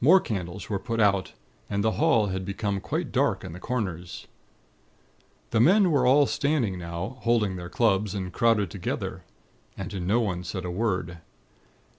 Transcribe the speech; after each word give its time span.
More 0.00 0.20
candles 0.20 0.70
were 0.70 0.78
put 0.78 1.00
out, 1.00 1.34
and 1.68 1.84
the 1.84 1.90
hall 2.00 2.28
had 2.28 2.46
become 2.46 2.80
quite 2.80 3.12
dark 3.12 3.44
in 3.44 3.52
the 3.52 3.60
corners. 3.60 4.26
"The 5.50 5.60
men 5.60 5.90
were 5.90 6.06
all 6.06 6.24
standing 6.24 6.78
now, 6.78 7.18
holding 7.20 7.56
their 7.56 7.68
clubs, 7.68 8.14
and 8.14 8.32
crowded 8.32 8.70
together. 8.70 9.22
And 9.76 10.06
no 10.06 10.18
one 10.18 10.44
said 10.44 10.64
a 10.64 10.70
word. 10.70 11.18